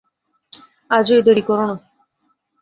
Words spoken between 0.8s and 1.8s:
আজই, দেরি কোরো না।